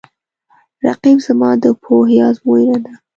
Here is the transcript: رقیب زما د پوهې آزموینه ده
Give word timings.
رقیب 0.85 1.17
زما 1.25 1.49
د 1.63 1.65
پوهې 1.83 2.17
آزموینه 2.29 2.77
ده 2.83 2.93